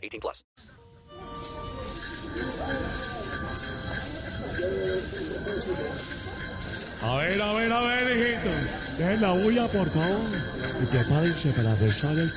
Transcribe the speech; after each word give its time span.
18 0.00 0.20
plus. 0.20 0.44
A 7.02 7.16
ver, 7.16 7.40
a 7.40 7.52
ver, 7.54 7.72
a 7.72 7.80
ver, 7.80 8.16
hijitos. 8.16 8.98
Dejen 8.98 9.20
la 9.22 9.32
bulla, 9.32 9.66
por 9.68 9.88
favor. 9.88 10.20
Y 10.82 10.86
prepárense 10.86 11.50
para 11.52 11.74
rezar 11.76 12.12
el, 12.12 12.30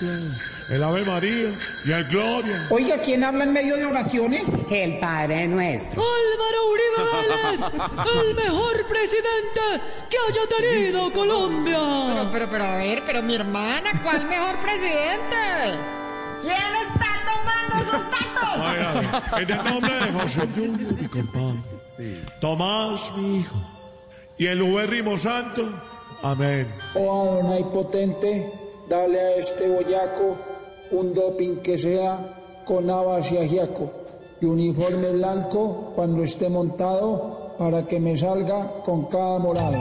el 0.69 0.83
Ave 0.83 1.03
María 1.03 1.49
y 1.85 1.91
el 1.91 2.05
Gloria. 2.05 2.67
Oiga, 2.69 2.97
¿quién 3.03 3.25
habla 3.25 3.43
en 3.43 3.51
medio 3.51 3.75
de 3.75 3.85
oraciones? 3.85 4.47
El 4.71 4.99
Padre 4.99 5.47
Nuestro. 5.49 6.01
Álvaro 6.01 6.69
Uribe 6.71 7.27
Vélez, 7.27 7.61
el 8.19 8.35
mejor 8.35 8.87
presidente 8.87 9.61
que 10.09 10.17
haya 10.29 10.47
tenido 10.47 11.11
Colombia. 11.11 11.79
Pero, 12.07 12.31
pero, 12.31 12.49
pero, 12.49 12.63
a 12.63 12.77
ver, 12.77 13.03
pero 13.05 13.21
mi 13.21 13.35
hermana, 13.35 14.01
¿cuál 14.01 14.25
mejor 14.27 14.61
presidente? 14.61 15.77
¿Quién 16.41 16.75
está 16.87 17.02
tacos? 18.11 19.41
En 19.41 19.51
el 19.51 19.63
nombre 19.63 19.93
de 19.93 20.11
José 20.13 20.47
Junior, 20.55 20.93
mi 20.93 21.07
compadre. 21.07 22.23
Tomás, 22.39 23.11
mi 23.15 23.37
hijo. 23.39 23.55
Y 24.37 24.47
el 24.47 24.61
Ubérrimo 24.61 25.17
Santo. 25.17 25.61
Amén. 26.21 26.67
Oh 26.95 27.21
Adonai 27.21 27.63
potente, 27.71 28.49
dale 28.87 29.19
a 29.19 29.35
este 29.35 29.67
boyaco 29.69 30.37
un 30.91 31.13
doping 31.13 31.57
que 31.57 31.77
sea 31.77 32.17
con 32.65 32.89
habas 32.89 33.31
y 33.31 33.37
ajiaco 33.37 33.91
y 34.39 34.45
uniforme 34.45 35.09
blanco 35.11 35.91
cuando 35.95 36.23
esté 36.23 36.49
montado 36.49 37.55
para 37.57 37.85
que 37.85 37.99
me 37.99 38.15
salga 38.17 38.81
con 38.83 39.05
cada 39.05 39.39
morado. 39.39 39.77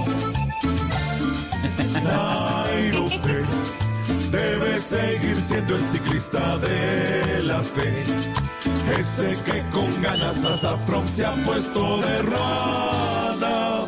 El 5.68 5.86
ciclista 5.86 6.58
de 6.58 7.42
la 7.44 7.62
fe. 7.62 8.02
Ese 8.98 9.40
que 9.44 9.62
con 9.70 10.02
ganas 10.02 10.36
hasta 10.44 10.76
From 10.78 11.06
se 11.06 11.24
ha 11.24 11.32
puesto 11.44 11.98
de 11.98 12.22
rana. 12.22 13.86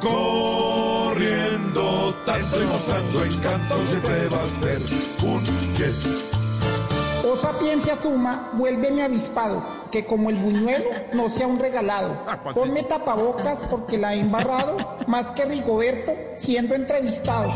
Corriendo 0.00 2.12
tanto 2.26 2.62
y 2.62 2.66
mostrando 2.66 3.24
encanto 3.24 3.76
siempre 3.88 4.28
va 4.28 4.42
a 4.42 4.46
ser 4.46 4.80
un 5.22 5.44
jet. 5.76 6.41
Oh 7.32 7.36
sapiencia 7.36 7.96
suma, 7.96 8.50
vuélveme 8.52 9.02
avispado, 9.02 9.64
que 9.90 10.04
como 10.04 10.28
el 10.28 10.36
buñuelo 10.36 10.84
no 11.14 11.30
sea 11.30 11.46
un 11.46 11.58
regalado. 11.58 12.14
Ponme 12.54 12.82
tapabocas 12.82 13.60
porque 13.70 13.96
la 13.96 14.14
he 14.14 14.20
embarrado, 14.20 14.76
más 15.06 15.28
que 15.30 15.46
Rigoberto 15.46 16.12
siendo 16.36 16.74
entrevistado. 16.74 17.50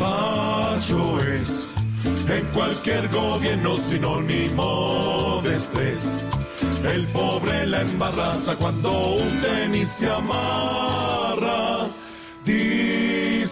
Pacho 0.00 1.20
es 1.22 1.76
en 2.28 2.44
cualquier 2.46 3.08
gobierno 3.10 3.76
sinónimo 3.76 5.40
de 5.44 5.56
estrés. 5.56 6.26
El 6.82 7.06
pobre 7.08 7.64
la 7.66 7.82
embarraza 7.82 8.56
cuando 8.56 9.14
un 9.14 9.40
tenis 9.40 9.88
se 9.88 10.10
amarra. 10.10 11.77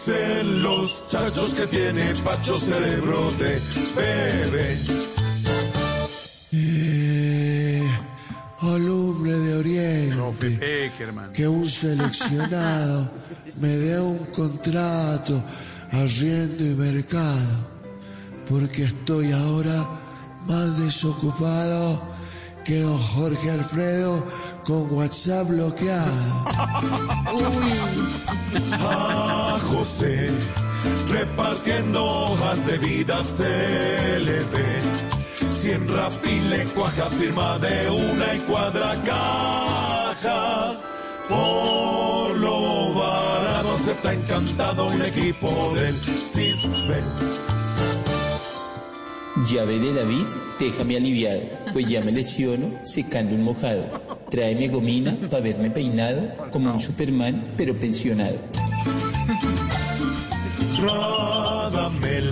Dicen 0.07 0.63
los 0.63 1.09
chachos 1.09 1.53
que 1.55 1.67
tiene 1.67 2.15
Pacho 2.23 2.57
cerebro 2.57 3.29
de 3.33 3.61
bebé. 3.97 4.79
Alumbre 8.61 9.33
de 9.33 9.57
Oriente, 9.57 10.93
que 11.35 11.49
un 11.49 11.69
seleccionado 11.69 13.11
me 13.59 13.69
dé 13.69 14.01
un 14.01 14.19
contrato 14.27 15.43
arriendo 15.91 16.65
y 16.65 16.75
mercado, 16.77 17.67
porque 18.49 18.85
estoy 18.85 19.33
ahora 19.33 19.89
más 20.47 20.79
desocupado 20.79 22.01
que 22.65 22.81
don 22.81 22.99
Jorge 22.99 23.51
Alfredo 23.51 24.25
con 24.67 24.93
WhatsApp 24.93 25.49
bloqueado. 25.49 26.11
A 28.73 29.59
José 29.65 30.31
repartiendo 31.09 32.05
hojas 32.05 32.67
de 32.67 32.79
vida 32.79 33.23
se 33.23 34.19
le 34.21 34.39
ve. 34.45 34.81
Si 35.51 35.71
en 35.71 35.87
Rappi 35.89 36.41
le 36.41 36.65
cuaja 36.65 37.09
firma 37.11 37.59
de 37.59 37.91
una 37.91 38.35
y 38.35 38.39
cuadra 38.41 38.95
caja. 39.05 40.75
Por 41.29 42.37
lo 42.37 42.95
barato 42.95 43.71
acepta 43.71 44.15
encantado 44.15 44.87
un 44.89 45.03
equipo 45.03 45.73
del 45.75 45.95
CISBE. 45.95 47.03
Llave 49.45 49.79
de 49.79 49.93
David, 49.93 50.27
déjame 50.59 50.97
aliviado, 50.97 51.43
pues 51.73 51.87
ya 51.87 52.01
me 52.01 52.11
lesiono 52.11 52.71
secando 52.85 53.35
un 53.35 53.45
mojado. 53.45 54.06
Tráeme 54.31 54.69
gomina 54.69 55.17
para 55.31 55.43
verme 55.43 55.71
peinado 55.71 56.29
como 56.51 56.73
un 56.73 56.81
Superman, 56.81 57.53
pero 57.57 57.75
pensionado. 57.75 58.39
Radamel 60.83 62.29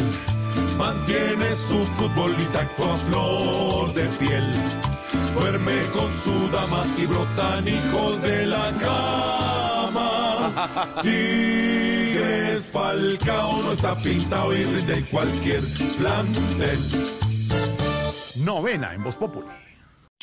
mantiene 0.77 1.55
su 1.55 1.83
futbolita 1.85 2.61
a 2.61 2.97
flor 2.97 3.95
de 3.95 4.03
piel. 4.19 4.45
Duerme 5.35 5.81
con 5.93 6.13
su 6.15 6.33
dama 6.51 6.85
y 6.99 7.07
brotan 7.07 7.69
hijos 7.69 8.21
de 8.23 8.47
la 8.47 8.73
cama. 8.81 11.01
Tigres 11.03 12.71
Falcao 12.73 13.63
no 13.63 13.71
está 13.73 13.95
pintado 13.97 14.57
y 14.57 14.65
rinde 14.65 15.05
cualquier 15.11 15.63
plantel. 15.99 16.79
Novena 18.45 18.95
en 18.95 19.05
Voz 19.05 19.17
Populi. 19.17 19.47